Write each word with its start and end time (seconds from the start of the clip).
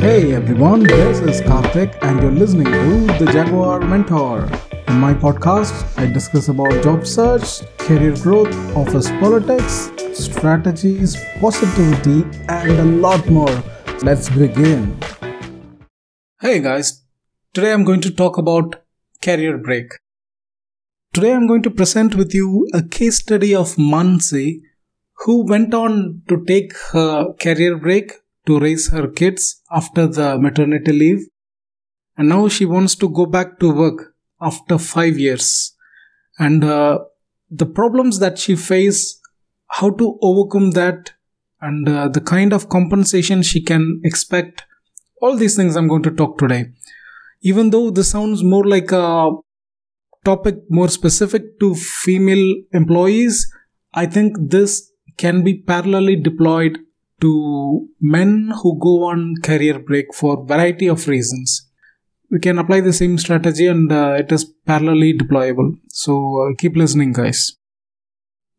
Hey 0.00 0.32
everyone, 0.32 0.84
this 0.84 1.18
is 1.18 1.40
Karthik 1.40 1.98
and 2.02 2.22
you're 2.22 2.30
listening 2.30 2.66
to 2.66 3.24
The 3.24 3.32
Jaguar 3.32 3.80
Mentor. 3.80 4.48
In 4.86 4.94
my 4.94 5.12
podcast, 5.12 5.74
I 5.98 6.06
discuss 6.06 6.46
about 6.46 6.84
job 6.84 7.04
search, 7.04 7.62
career 7.78 8.14
growth, 8.22 8.54
office 8.76 9.10
politics, 9.22 9.90
strategies, 10.14 11.16
positivity, 11.40 12.22
and 12.48 12.70
a 12.78 12.84
lot 12.84 13.26
more. 13.28 13.50
Let's 14.04 14.28
begin. 14.28 14.96
Hey 16.40 16.60
guys, 16.60 17.02
today 17.52 17.72
I'm 17.72 17.82
going 17.82 18.00
to 18.02 18.12
talk 18.12 18.38
about 18.38 18.76
career 19.20 19.58
break. 19.58 19.90
Today 21.12 21.32
I'm 21.32 21.48
going 21.48 21.64
to 21.64 21.70
present 21.70 22.14
with 22.14 22.32
you 22.32 22.68
a 22.72 22.84
case 22.84 23.16
study 23.16 23.52
of 23.52 23.74
Mansi 23.74 24.60
who 25.24 25.44
went 25.44 25.74
on 25.74 26.22
to 26.28 26.44
take 26.44 26.72
her 26.92 27.32
career 27.32 27.76
break 27.76 28.12
to 28.48 28.58
raise 28.58 28.88
her 28.88 29.06
kids 29.06 29.62
after 29.70 30.06
the 30.06 30.38
maternity 30.38 30.92
leave. 30.92 31.26
And 32.16 32.28
now 32.28 32.48
she 32.48 32.64
wants 32.64 32.96
to 32.96 33.08
go 33.08 33.26
back 33.26 33.60
to 33.60 33.72
work 33.72 34.14
after 34.40 34.78
five 34.78 35.18
years. 35.18 35.74
And 36.38 36.64
uh, 36.64 36.98
the 37.50 37.66
problems 37.66 38.18
that 38.18 38.38
she 38.38 38.56
faced, 38.56 39.20
how 39.68 39.90
to 39.90 40.18
overcome 40.22 40.72
that, 40.72 41.12
and 41.60 41.88
uh, 41.88 42.08
the 42.08 42.20
kind 42.20 42.52
of 42.52 42.68
compensation 42.68 43.42
she 43.42 43.62
can 43.62 44.00
expect. 44.04 44.64
All 45.20 45.36
these 45.36 45.56
things 45.56 45.76
I'm 45.76 45.88
going 45.88 46.04
to 46.04 46.10
talk 46.10 46.38
today. 46.38 46.66
Even 47.42 47.70
though 47.70 47.90
this 47.90 48.10
sounds 48.10 48.42
more 48.42 48.64
like 48.64 48.92
a 48.92 49.30
topic 50.24 50.56
more 50.68 50.88
specific 50.88 51.58
to 51.60 51.74
female 51.74 52.54
employees, 52.72 53.52
I 53.94 54.06
think 54.06 54.36
this 54.38 54.92
can 55.16 55.42
be 55.42 55.62
parallelly 55.62 56.22
deployed 56.22 56.78
to 57.20 57.88
men 58.00 58.52
who 58.62 58.78
go 58.78 59.04
on 59.04 59.34
career 59.42 59.78
break 59.78 60.14
for 60.14 60.44
variety 60.44 60.86
of 60.88 61.06
reasons. 61.08 61.66
We 62.30 62.38
can 62.38 62.58
apply 62.58 62.80
the 62.80 62.92
same 62.92 63.18
strategy 63.18 63.66
and 63.66 63.90
uh, 63.90 64.16
it 64.18 64.30
is 64.30 64.52
parallelly 64.66 65.18
deployable. 65.18 65.78
So 65.88 66.12
uh, 66.42 66.54
keep 66.58 66.76
listening 66.76 67.12
guys. 67.12 67.56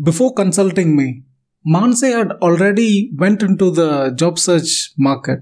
Before 0.00 0.32
consulting 0.32 0.96
me 0.96 1.24
Mansi 1.66 2.12
had 2.12 2.30
already 2.42 3.10
went 3.16 3.42
into 3.42 3.72
the 3.72 4.12
job 4.12 4.38
search 4.38 4.92
market. 4.96 5.40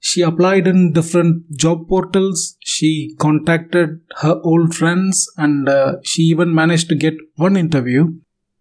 She 0.00 0.22
applied 0.22 0.66
in 0.66 0.94
different 0.94 1.54
job 1.54 1.86
portals. 1.88 2.56
She 2.60 3.14
contacted 3.18 4.00
her 4.22 4.40
old 4.42 4.74
friends 4.74 5.30
and 5.36 5.68
uh, 5.68 5.96
she 6.02 6.22
even 6.22 6.54
managed 6.54 6.88
to 6.88 6.94
get 6.94 7.14
one 7.34 7.58
interview 7.58 8.06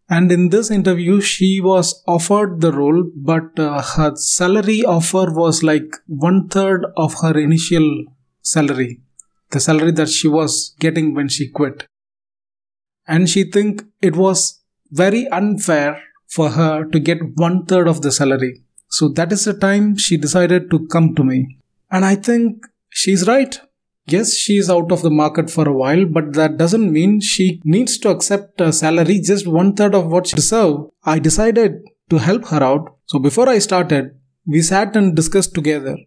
and 0.10 0.32
in 0.32 0.50
this 0.50 0.70
interview 0.70 1.20
she 1.20 1.60
was 1.62 2.04
offered 2.08 2.62
the 2.62 2.72
role 2.72 3.04
but 3.16 3.60
uh, 3.60 3.82
her 3.82 4.16
salary 4.16 4.84
offer 4.84 5.32
was 5.32 5.64
like 5.64 5.96
one 6.08 6.48
third 6.48 6.86
of 6.96 7.16
her 7.22 7.38
initial 7.38 8.06
salary 8.42 9.02
the 9.52 9.60
salary 9.60 9.92
that 9.92 10.10
she 10.10 10.28
was 10.28 10.76
getting 10.80 11.14
when 11.14 11.28
she 11.30 11.48
quit. 11.48 11.88
And 13.08 13.30
she 13.30 13.44
think 13.44 13.84
it 14.02 14.16
was 14.16 14.62
very 14.92 15.28
unfair 15.30 16.02
for 16.28 16.50
her 16.50 16.86
to 16.86 17.00
get 17.00 17.20
one 17.36 17.66
third 17.66 17.88
of 17.88 18.02
the 18.02 18.12
salary. 18.12 18.64
So 18.90 19.10
that 19.10 19.32
is 19.32 19.46
the 19.46 19.54
time 19.54 19.98
she 19.98 20.18
decided 20.18 20.70
to 20.72 20.88
come 20.88 21.16
to 21.16 21.24
me. 21.24 21.58
And 21.92 22.04
i 22.04 22.16
think 22.16 22.66
she's 22.90 23.28
right 23.28 23.60
Yes, 24.08 24.36
she 24.36 24.58
is 24.58 24.70
out 24.70 24.92
of 24.92 25.02
the 25.02 25.10
market 25.10 25.50
for 25.50 25.68
a 25.68 25.74
while, 25.74 26.06
but 26.06 26.34
that 26.34 26.58
doesn't 26.58 26.92
mean 26.92 27.20
she 27.22 27.60
needs 27.64 27.98
to 28.00 28.10
accept 28.10 28.62
a 28.62 28.72
salary 28.72 29.20
just 29.20 29.48
one 29.48 29.74
third 29.74 29.96
of 29.96 30.12
what 30.12 30.28
she 30.28 30.36
deserves. 30.36 30.92
I 31.04 31.18
decided 31.18 31.82
to 32.12 32.20
help 32.20 32.46
her 32.50 32.62
out. 32.62 32.98
So 33.08 33.18
before 33.18 33.50
I 33.50 33.58
started, 33.58 34.12
we 34.46 34.62
sat 34.62 34.96
and 34.96 35.16
discussed 35.16 35.56
together. 35.56 35.98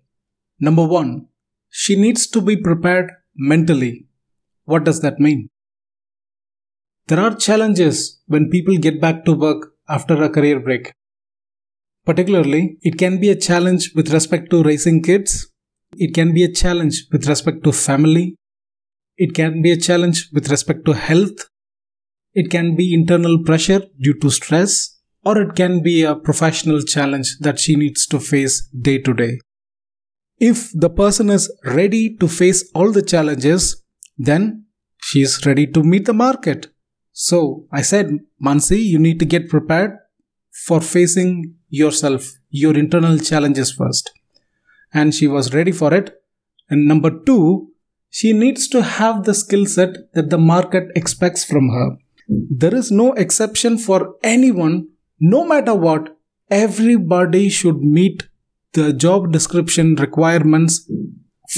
Number 0.61 0.87
one, 0.87 1.27
she 1.71 1.97
needs 1.97 2.29
to 2.29 2.41
be 2.41 2.57
prepared 2.57 3.11
mentally. 3.35 4.07
What 4.65 4.85
does 4.85 5.01
that 5.01 5.19
mean? 5.19 5.51
There 7.09 7.19
are 7.19 7.35
challenges 7.35 8.21
when 8.27 8.49
people 8.49 8.77
get 8.77 9.01
back 9.01 9.25
to 9.25 9.33
work 9.33 9.73
after 9.89 10.23
a 10.23 10.31
career 10.31 10.61
break. 10.61 10.93
Particularly, 12.05 12.79
it 12.83 12.97
can 12.97 13.19
be 13.19 13.31
a 13.31 13.37
challenge 13.37 13.93
with 13.97 14.13
respect 14.13 14.51
to 14.51 14.63
raising 14.63 15.03
kids 15.03 15.51
it 15.97 16.15
can 16.15 16.33
be 16.33 16.45
a 16.45 16.53
challenge 16.53 17.07
with 17.11 17.27
respect 17.27 17.65
to 17.65 17.73
family. 17.73 18.37
It 19.17 19.35
can 19.35 19.63
be 19.63 19.73
a 19.73 19.77
challenge 19.77 20.29
with 20.33 20.51
respect 20.51 20.85
to 20.87 20.93
health. 20.93 21.49
It 22.35 22.51
can 22.51 22.77
be 22.77 22.95
internal 22.95 23.43
pressure 23.43 23.83
due 24.01 24.15
to 24.21 24.31
stress, 24.31 24.97
or 25.25 25.41
it 25.41 25.57
can 25.57 25.83
be 25.83 26.05
a 26.05 26.15
professional 26.15 26.83
challenge 26.83 27.39
that 27.41 27.59
she 27.59 27.75
needs 27.75 28.07
to 28.09 28.21
face 28.21 28.69
day 28.81 28.99
to 28.99 29.15
day. 29.15 29.41
If 30.39 30.71
the 30.73 30.91
person 30.91 31.31
is 31.31 31.53
ready 31.65 32.17
to 32.19 32.29
face 32.29 32.71
all 32.75 32.93
the 32.93 33.03
challenges, 33.03 33.83
then 34.17 34.67
she 35.01 35.23
is 35.23 35.45
ready 35.47 35.67
to 35.69 35.83
meet 35.83 36.05
the 36.05 36.13
market. 36.13 36.69
So 37.13 37.67
I 37.73 37.83
said, 37.83 38.19
Mansi, 38.41 38.81
you 38.81 39.01
need 39.01 39.19
to 39.19 39.25
get 39.25 39.49
prepared 39.49 39.99
for 40.67 40.81
facing 40.81 41.57
yourself, 41.69 42.35
your 42.51 42.77
internal 42.77 43.19
challenges 43.19 43.73
first 43.73 44.13
and 44.93 45.15
she 45.15 45.27
was 45.27 45.55
ready 45.55 45.73
for 45.73 45.93
it. 45.95 46.15
And 46.71 46.87
number 46.87 47.11
two, 47.11 47.71
she 48.11 48.33
needs 48.33 48.69
to 48.69 48.83
have 48.83 49.25
the 49.25 49.35
skill 49.35 49.67
set 49.67 50.13
that 50.15 50.31
the 50.31 50.39
market 50.39 50.91
expects 50.95 51.45
from 51.45 51.71
her. 51.71 51.97
There 52.29 52.75
is 52.75 52.91
no 52.91 53.13
exception 53.13 53.79
for 53.79 54.15
anyone, 54.23 54.89
no 55.21 55.47
matter 55.47 55.75
what. 55.75 56.17
Everybody 56.51 57.49
should 57.51 57.83
meet 57.83 58.29
the 58.73 58.93
job 58.93 59.33
description 59.33 59.95
requirements 59.97 60.91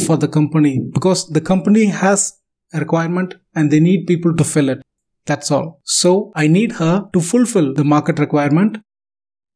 for 0.04 0.16
the 0.16 0.28
company 0.28 0.80
because 0.92 1.28
the 1.28 1.40
company 1.40 1.86
has 1.86 2.38
a 2.72 2.80
requirement 2.80 3.34
and 3.54 3.70
they 3.70 3.80
need 3.80 4.06
people 4.06 4.34
to 4.36 4.44
fill 4.44 4.68
it. 4.68 4.82
That's 5.26 5.50
all. 5.50 5.80
So 5.84 6.32
I 6.34 6.46
need 6.46 6.72
her 6.72 7.08
to 7.12 7.20
fulfill 7.20 7.74
the 7.74 7.84
market 7.84 8.18
requirement 8.18 8.78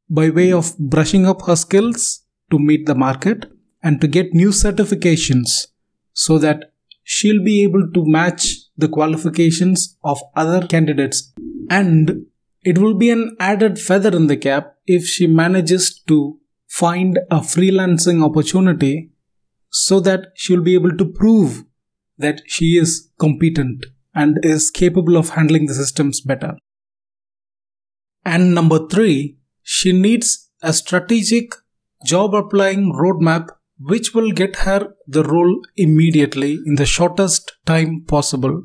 by 0.08 0.30
way 0.30 0.52
of 0.52 0.76
brushing 0.78 1.26
up 1.26 1.42
her 1.46 1.56
skills 1.56 2.24
to 2.50 2.58
meet 2.58 2.86
the 2.86 2.94
market 2.94 3.46
and 3.84 4.00
to 4.00 4.08
get 4.08 4.34
new 4.34 4.48
certifications 4.48 5.66
so 6.12 6.38
that 6.38 6.72
she'll 7.04 7.44
be 7.44 7.62
able 7.62 7.88
to 7.92 8.04
match 8.04 8.46
the 8.76 8.88
qualifications 8.88 9.96
of 10.02 10.18
other 10.34 10.66
candidates 10.66 11.32
and 11.70 12.26
it 12.62 12.78
will 12.78 12.94
be 12.94 13.10
an 13.10 13.36
added 13.38 13.78
feather 13.78 14.16
in 14.16 14.26
the 14.26 14.36
cap 14.36 14.74
if 14.86 15.04
she 15.04 15.26
manages 15.26 16.00
to 16.08 16.38
find 16.66 17.18
a 17.30 17.40
freelancing 17.40 18.24
opportunity 18.24 19.10
so 19.70 20.00
that 20.00 20.28
she'll 20.34 20.62
be 20.62 20.74
able 20.74 20.96
to 20.96 21.04
prove 21.04 21.64
that 22.16 22.40
she 22.46 22.78
is 22.78 23.10
competent 23.18 23.84
and 24.14 24.38
is 24.42 24.70
capable 24.70 25.16
of 25.16 25.30
handling 25.30 25.66
the 25.66 25.74
systems 25.74 26.20
better. 26.20 26.56
And 28.24 28.54
number 28.54 28.86
three, 28.88 29.36
she 29.62 29.92
needs 29.92 30.50
a 30.62 30.72
strategic 30.72 31.54
job 32.04 32.34
applying 32.34 32.92
roadmap 32.92 33.48
which 33.78 34.14
will 34.14 34.30
get 34.32 34.56
her 34.56 34.94
the 35.06 35.24
role 35.24 35.60
immediately 35.76 36.58
in 36.66 36.76
the 36.76 36.86
shortest 36.86 37.52
time 37.66 38.04
possible. 38.06 38.64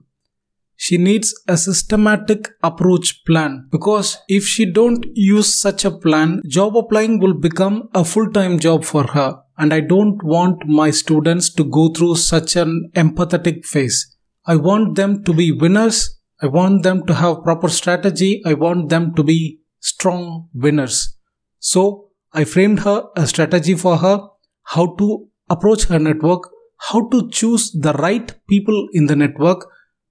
She 0.75 0.97
needs 0.97 1.33
a 1.47 1.57
systematic 1.57 2.49
approach 2.63 3.25
plan 3.25 3.67
because 3.69 4.17
if 4.29 4.45
she 4.45 4.65
don't 4.65 5.05
use 5.13 5.59
such 5.59 5.83
a 5.83 5.91
plan, 5.91 6.41
job 6.47 6.77
applying 6.77 7.19
will 7.19 7.33
become 7.33 7.89
a 7.93 8.05
full-time 8.05 8.59
job 8.59 8.85
for 8.85 9.03
her 9.07 9.41
and 9.57 9.73
I 9.73 9.81
don't 9.81 10.23
want 10.23 10.65
my 10.65 10.91
students 10.91 11.53
to 11.55 11.65
go 11.65 11.89
through 11.89 12.15
such 12.15 12.55
an 12.55 12.91
empathetic 12.95 13.65
phase. 13.65 14.15
I 14.45 14.55
want 14.55 14.95
them 14.95 15.23
to 15.25 15.33
be 15.33 15.51
winners. 15.51 16.17
I 16.41 16.47
want 16.47 16.83
them 16.83 17.05
to 17.07 17.13
have 17.13 17.43
proper 17.43 17.67
strategy. 17.67 18.41
I 18.45 18.53
want 18.53 18.87
them 18.87 19.13
to 19.15 19.23
be 19.23 19.59
strong 19.81 20.47
winners. 20.53 21.17
So 21.59 22.11
I 22.31 22.45
framed 22.45 22.79
her 22.79 23.03
a 23.17 23.27
strategy 23.27 23.75
for 23.75 23.97
her 23.97 24.29
how 24.75 24.95
to 24.97 25.27
approach 25.49 25.85
her 25.85 25.99
network, 25.99 26.49
how 26.89 27.07
to 27.09 27.29
choose 27.29 27.71
the 27.71 27.93
right 27.93 28.33
people 28.47 28.87
in 28.93 29.07
the 29.07 29.15
network, 29.15 29.65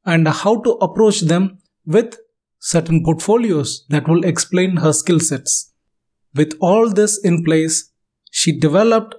and 0.05 0.27
how 0.29 0.61
to 0.63 0.71
approach 0.87 1.21
them 1.21 1.59
with 1.87 2.17
certain 2.59 3.05
portfolios 3.05 3.85
that 3.89 4.09
will 4.09 4.25
explain 4.25 4.77
her 4.77 4.93
skill 4.93 5.21
sets. 5.21 5.73
With 6.35 6.55
all 6.61 6.91
this 6.91 7.19
in 7.25 7.45
place, 7.45 7.93
she 8.31 8.59
developed 8.59 9.15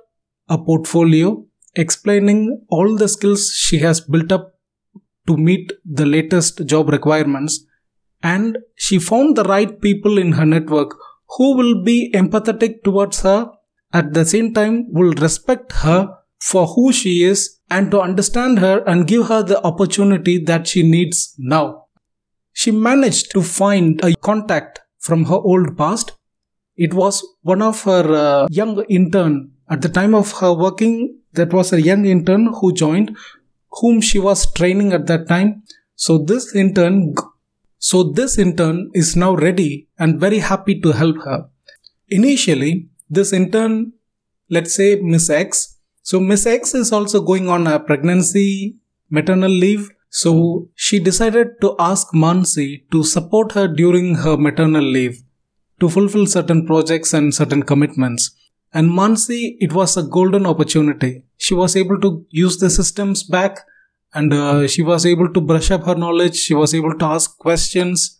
a 0.50 0.58
portfolio 0.58 1.46
explaining 1.76 2.66
all 2.70 2.96
the 2.98 3.08
skills 3.08 3.52
she 3.54 3.80
has 3.80 4.02
built 4.02 4.32
up 4.32 4.54
to 5.28 5.38
meet 5.38 5.72
the 5.86 6.06
latest 6.06 6.66
job 6.66 6.90
requirements 6.90 7.66
and 8.24 8.58
she 8.76 9.00
found 9.00 9.36
the 9.36 9.44
right 9.44 9.80
people 9.80 10.18
in 10.18 10.34
her 10.34 10.46
network 10.46 10.96
who 11.38 11.56
will 11.56 11.84
be 11.84 12.12
empathetic 12.14 12.84
towards 12.84 13.22
her 13.22 13.52
at 13.94 14.14
the 14.14 14.26
same 14.26 14.54
time 14.54 14.92
will 14.92 15.14
respect 15.14 15.72
her 15.74 16.10
for 16.40 16.68
who 16.68 16.92
she 16.92 17.24
is 17.24 17.60
and 17.70 17.92
to 17.92 18.02
understand 18.02 18.60
her 18.60 18.84
and 18.88 19.08
give 19.08 19.28
her 19.28 19.44
the 19.44 19.62
opportunity 19.64 20.44
that 20.44 20.68
she 20.68 20.84
needs 20.84 21.36
now. 21.38 21.86
She 22.54 22.72
managed 22.72 23.32
to 23.32 23.42
find 23.42 24.04
a 24.04 24.16
contact 24.16 24.82
from 25.00 25.26
her 25.26 25.36
old 25.36 25.78
past. 25.78 26.14
It 26.76 26.94
was 26.94 27.26
one 27.42 27.62
of 27.62 27.84
her 27.84 28.14
uh, 28.14 28.48
young 28.50 28.84
intern 28.90 29.52
at 29.70 29.82
the 29.82 29.90
time 29.90 30.16
of 30.16 30.32
her 30.40 30.54
working 30.54 31.20
that 31.34 31.54
was 31.54 31.72
a 31.74 31.82
young 31.82 32.06
intern 32.06 32.54
who 32.60 32.74
joined, 32.74 33.16
whom 33.80 34.02
she 34.02 34.20
was 34.20 34.52
training 34.54 34.94
at 34.94 35.08
that 35.08 35.28
time. 35.28 35.64
So 35.96 36.18
this 36.18 36.56
intern, 36.56 37.16
so 37.78 38.04
this 38.04 38.38
intern 38.38 38.90
is 38.94 39.16
now 39.16 39.36
ready 39.36 39.88
and 39.98 40.20
very 40.20 40.40
happy 40.40 40.80
to 40.82 40.92
help 40.92 41.18
her. 41.24 41.50
Initially, 42.08 42.89
this 43.10 43.34
intern, 43.34 43.94
let's 44.50 44.76
say 44.76 44.96
Miss 44.96 45.30
X, 45.30 45.80
so 46.04 46.20
Miss 46.20 46.46
X 46.46 46.74
is 46.74 46.92
also 46.92 47.22
going 47.22 47.50
on 47.50 47.68
a 47.68 47.80
pregnancy 47.80 48.78
maternal 49.10 49.52
leave. 49.52 49.90
So 50.10 50.70
she 50.74 51.00
decided 51.00 51.62
to 51.62 51.76
ask 51.78 52.08
Mansi 52.14 52.90
to 52.92 53.04
support 53.04 53.52
her 53.52 53.68
during 53.68 54.16
her 54.16 54.36
maternal 54.36 54.84
leave 54.84 55.22
to 55.80 55.88
fulfill 55.88 56.26
certain 56.26 56.66
projects 56.66 57.14
and 57.14 57.34
certain 57.34 57.64
commitments. 57.64 58.32
And 58.74 58.90
Mansi, 58.90 59.58
it 59.60 59.74
was 59.74 59.98
a 59.98 60.04
golden 60.04 60.46
opportunity. 60.46 61.26
She 61.38 61.54
was 61.54 61.76
able 61.76 62.00
to 62.02 62.26
use 62.30 62.58
the 62.58 62.70
systems 62.70 63.24
back 63.24 63.60
and 64.14 64.34
uh, 64.34 64.68
she 64.68 64.82
was 64.82 65.06
able 65.06 65.32
to 65.34 65.42
brush 65.42 65.70
up 65.70 65.86
her 65.86 65.96
knowledge. 65.96 66.36
She 66.36 66.56
was 66.56 66.74
able 66.74 66.98
to 66.98 67.06
ask 67.06 67.38
questions. 67.38 68.19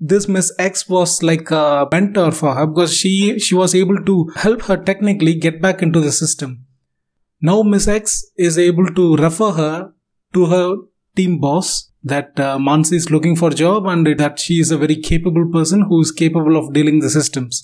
This 0.00 0.28
Miss 0.28 0.52
X 0.58 0.88
was 0.88 1.22
like 1.22 1.50
a 1.50 1.88
mentor 1.90 2.30
for 2.32 2.54
her 2.54 2.66
because 2.66 2.96
she, 2.96 3.38
she 3.38 3.54
was 3.54 3.74
able 3.74 4.02
to 4.04 4.30
help 4.36 4.62
her 4.62 4.76
technically 4.76 5.34
get 5.34 5.60
back 5.60 5.82
into 5.82 6.00
the 6.00 6.12
system. 6.12 6.66
Now 7.40 7.62
Miss 7.62 7.88
X 7.88 8.24
is 8.36 8.58
able 8.58 8.86
to 8.94 9.16
refer 9.16 9.52
her 9.52 9.92
to 10.32 10.46
her 10.46 10.76
team 11.16 11.38
boss 11.40 11.90
that 12.02 12.38
uh, 12.38 12.58
Mansi 12.58 12.94
is 12.94 13.10
looking 13.10 13.34
for 13.34 13.48
a 13.48 13.54
job 13.54 13.86
and 13.86 14.06
that 14.06 14.38
she 14.38 14.60
is 14.60 14.70
a 14.70 14.78
very 14.78 14.96
capable 14.96 15.50
person 15.50 15.82
who 15.88 16.00
is 16.00 16.12
capable 16.12 16.56
of 16.56 16.72
dealing 16.72 17.00
the 17.00 17.10
systems. 17.10 17.62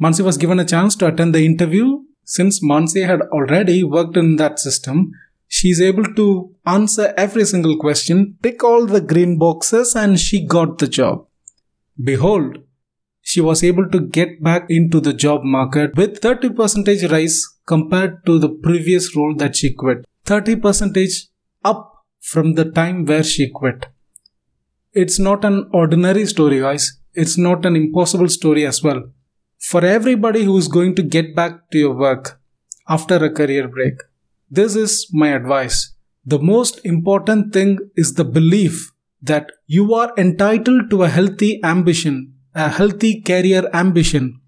Mansi 0.00 0.22
was 0.22 0.36
given 0.36 0.60
a 0.60 0.64
chance 0.64 0.94
to 0.96 1.06
attend 1.06 1.34
the 1.34 1.44
interview. 1.44 2.02
Since 2.24 2.62
Mansi 2.62 3.06
had 3.06 3.20
already 3.32 3.82
worked 3.84 4.16
in 4.16 4.36
that 4.36 4.58
system, 4.58 5.12
she 5.48 5.70
is 5.70 5.80
able 5.80 6.04
to 6.14 6.54
answer 6.66 7.14
every 7.16 7.44
single 7.44 7.76
question, 7.78 8.36
tick 8.42 8.64
all 8.64 8.86
the 8.86 9.00
green 9.00 9.38
boxes, 9.38 9.94
and 9.94 10.18
she 10.18 10.44
got 10.44 10.78
the 10.78 10.88
job. 10.88 11.26
Behold, 12.02 12.58
she 13.22 13.40
was 13.40 13.64
able 13.64 13.88
to 13.90 14.00
get 14.00 14.42
back 14.42 14.66
into 14.68 15.00
the 15.00 15.12
job 15.12 15.42
market 15.42 15.96
with 15.96 16.20
30% 16.20 17.10
rise 17.10 17.44
compared 17.66 18.24
to 18.26 18.38
the 18.38 18.48
previous 18.48 19.16
role 19.16 19.34
that 19.36 19.56
she 19.56 19.72
quit. 19.72 20.04
30% 20.26 21.28
up 21.64 22.04
from 22.20 22.54
the 22.54 22.64
time 22.64 23.04
where 23.04 23.22
she 23.22 23.50
quit. 23.50 23.86
It's 24.92 25.18
not 25.18 25.44
an 25.44 25.68
ordinary 25.72 26.26
story, 26.26 26.60
guys. 26.60 27.00
It's 27.14 27.36
not 27.36 27.66
an 27.66 27.76
impossible 27.76 28.28
story 28.28 28.66
as 28.66 28.82
well. 28.82 29.02
For 29.58 29.84
everybody 29.84 30.44
who 30.44 30.56
is 30.58 30.68
going 30.68 30.94
to 30.96 31.02
get 31.02 31.34
back 31.34 31.70
to 31.70 31.78
your 31.78 31.94
work 31.94 32.40
after 32.88 33.16
a 33.16 33.30
career 33.30 33.68
break, 33.68 33.94
this 34.50 34.76
is 34.76 35.08
my 35.12 35.28
advice. 35.28 35.94
The 36.24 36.38
most 36.38 36.80
important 36.84 37.52
thing 37.52 37.78
is 37.96 38.14
the 38.14 38.24
belief 38.24 38.92
that 39.22 39.50
you 39.66 39.94
are 39.94 40.12
entitled 40.16 40.90
to 40.90 41.02
a 41.02 41.08
healthy 41.08 41.60
ambition, 41.64 42.34
a 42.54 42.68
healthy 42.68 43.20
career 43.20 43.68
ambition, 43.72 44.40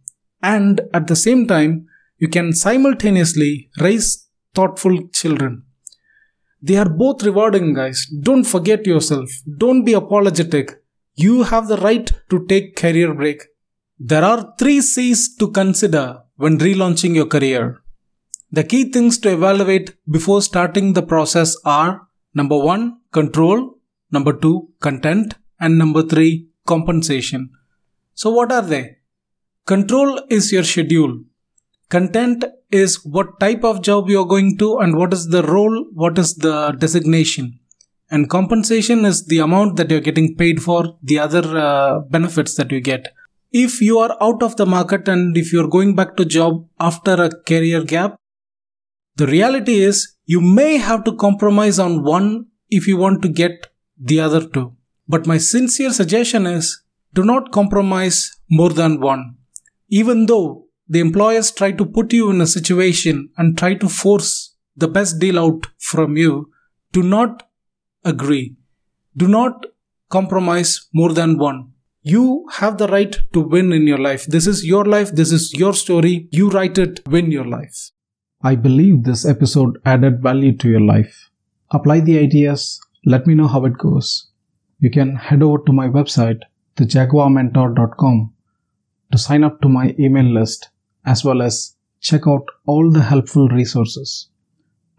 and 0.42 0.80
at 0.94 1.06
the 1.06 1.16
same 1.16 1.46
time, 1.46 1.86
you 2.18 2.28
can 2.28 2.52
simultaneously 2.52 3.70
raise 3.80 4.28
thoughtful 4.54 5.08
children. 5.08 5.64
They 6.60 6.76
are 6.76 6.88
both 6.88 7.22
rewarding, 7.22 7.74
guys. 7.74 8.06
Don't 8.06 8.44
forget 8.44 8.86
yourself. 8.86 9.30
Don't 9.56 9.84
be 9.84 9.92
apologetic. 9.92 10.82
You 11.14 11.44
have 11.44 11.68
the 11.68 11.76
right 11.76 12.10
to 12.30 12.46
take 12.46 12.76
career 12.76 13.14
break. 13.14 13.42
There 13.98 14.24
are 14.24 14.54
three 14.58 14.80
C's 14.80 15.36
to 15.36 15.50
consider 15.50 16.22
when 16.36 16.58
relaunching 16.58 17.14
your 17.14 17.26
career. 17.26 17.80
The 18.50 18.64
key 18.64 18.90
things 18.90 19.18
to 19.18 19.30
evaluate 19.30 19.94
before 20.10 20.40
starting 20.40 20.94
the 20.94 21.02
process 21.02 21.54
are 21.66 22.08
number 22.34 22.58
one, 22.58 23.00
control, 23.12 23.78
number 24.10 24.32
two, 24.32 24.70
content, 24.80 25.34
and 25.60 25.76
number 25.76 26.02
three, 26.02 26.48
compensation. 26.66 27.50
So, 28.14 28.30
what 28.30 28.50
are 28.50 28.62
they? 28.62 28.96
Control 29.66 30.22
is 30.30 30.50
your 30.50 30.64
schedule. 30.64 31.24
Content 31.90 32.46
is 32.70 33.04
what 33.04 33.38
type 33.38 33.64
of 33.64 33.82
job 33.82 34.08
you're 34.08 34.26
going 34.26 34.56
to 34.58 34.78
and 34.78 34.96
what 34.96 35.12
is 35.12 35.28
the 35.28 35.42
role, 35.42 35.84
what 35.92 36.18
is 36.18 36.36
the 36.36 36.72
designation. 36.72 37.58
And 38.10 38.30
compensation 38.30 39.04
is 39.04 39.26
the 39.26 39.40
amount 39.40 39.76
that 39.76 39.90
you're 39.90 40.00
getting 40.00 40.36
paid 40.36 40.62
for, 40.62 40.96
the 41.02 41.18
other 41.18 41.44
uh, 41.56 42.00
benefits 42.00 42.54
that 42.54 42.72
you 42.72 42.80
get. 42.80 43.14
If 43.52 43.82
you 43.82 43.98
are 43.98 44.16
out 44.22 44.42
of 44.42 44.56
the 44.56 44.64
market 44.64 45.06
and 45.06 45.36
if 45.36 45.52
you're 45.52 45.68
going 45.68 45.94
back 45.94 46.16
to 46.16 46.24
job 46.24 46.66
after 46.80 47.22
a 47.22 47.30
career 47.42 47.84
gap, 47.84 48.18
the 49.18 49.26
reality 49.26 49.80
is 49.82 50.14
you 50.26 50.40
may 50.40 50.76
have 50.76 51.02
to 51.04 51.12
compromise 51.16 51.78
on 51.80 52.04
one 52.04 52.46
if 52.70 52.86
you 52.86 52.96
want 52.96 53.20
to 53.22 53.28
get 53.28 53.66
the 54.10 54.20
other 54.20 54.46
two. 54.46 54.66
But 55.08 55.26
my 55.26 55.38
sincere 55.38 55.92
suggestion 55.92 56.46
is 56.46 56.82
do 57.14 57.24
not 57.24 57.50
compromise 57.50 58.18
more 58.48 58.70
than 58.70 59.00
one. 59.00 59.36
Even 59.88 60.26
though 60.26 60.66
the 60.88 61.00
employers 61.00 61.50
try 61.50 61.72
to 61.72 61.84
put 61.84 62.12
you 62.12 62.30
in 62.30 62.40
a 62.40 62.46
situation 62.46 63.28
and 63.36 63.58
try 63.58 63.74
to 63.74 63.88
force 63.88 64.54
the 64.76 64.86
best 64.86 65.18
deal 65.18 65.38
out 65.38 65.66
from 65.78 66.16
you, 66.16 66.52
do 66.92 67.02
not 67.02 67.48
agree. 68.04 68.54
Do 69.16 69.26
not 69.26 69.66
compromise 70.10 70.88
more 70.92 71.12
than 71.12 71.38
one. 71.38 71.72
You 72.02 72.46
have 72.52 72.78
the 72.78 72.86
right 72.86 73.16
to 73.32 73.40
win 73.40 73.72
in 73.72 73.88
your 73.88 73.98
life. 73.98 74.26
This 74.26 74.46
is 74.46 74.64
your 74.64 74.84
life. 74.84 75.10
This 75.10 75.32
is 75.32 75.52
your 75.54 75.74
story. 75.74 76.28
You 76.30 76.50
write 76.50 76.78
it, 76.78 77.00
win 77.08 77.32
your 77.32 77.46
life. 77.46 77.90
I 78.42 78.54
believe 78.54 79.02
this 79.02 79.26
episode 79.26 79.80
added 79.84 80.22
value 80.22 80.56
to 80.58 80.68
your 80.68 80.80
life. 80.80 81.28
Apply 81.72 82.00
the 82.00 82.18
ideas. 82.18 82.80
Let 83.04 83.26
me 83.26 83.34
know 83.34 83.48
how 83.48 83.64
it 83.64 83.76
goes. 83.76 84.28
You 84.78 84.90
can 84.90 85.16
head 85.16 85.42
over 85.42 85.58
to 85.66 85.72
my 85.72 85.88
website, 85.88 86.42
thejaguarmentor.com, 86.76 88.32
to 89.10 89.18
sign 89.18 89.42
up 89.42 89.60
to 89.62 89.68
my 89.68 89.94
email 89.98 90.24
list 90.24 90.70
as 91.04 91.24
well 91.24 91.42
as 91.42 91.74
check 92.00 92.28
out 92.28 92.44
all 92.66 92.90
the 92.90 93.02
helpful 93.02 93.48
resources. 93.48 94.28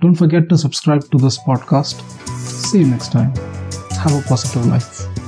Don't 0.02 0.16
forget 0.16 0.50
to 0.50 0.58
subscribe 0.58 1.10
to 1.12 1.18
this 1.18 1.38
podcast. 1.38 2.02
See 2.38 2.80
you 2.80 2.88
next 2.88 3.12
time. 3.12 3.34
Have 3.92 4.16
a 4.16 4.28
positive 4.28 4.66
life. 4.66 5.19